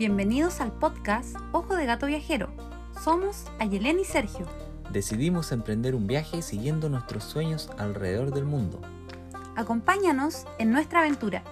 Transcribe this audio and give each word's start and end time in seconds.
Bienvenidos 0.00 0.62
al 0.62 0.72
podcast 0.72 1.36
Ojo 1.52 1.76
de 1.76 1.84
Gato 1.84 2.06
Viajero. 2.06 2.48
Somos 3.04 3.44
Ayelén 3.58 4.00
y 4.00 4.06
Sergio. 4.06 4.46
Decidimos 4.90 5.52
emprender 5.52 5.94
un 5.94 6.06
viaje 6.06 6.40
siguiendo 6.40 6.88
nuestros 6.88 7.22
sueños 7.22 7.68
alrededor 7.76 8.32
del 8.32 8.46
mundo. 8.46 8.80
Acompáñanos 9.56 10.46
en 10.58 10.72
nuestra 10.72 11.00
aventura. 11.00 11.44